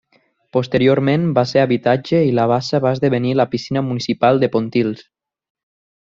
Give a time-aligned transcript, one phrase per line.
[0.55, 5.05] Posteriorment va ser habitatge i la bassa va esdevenir la piscina municipal de Pontils.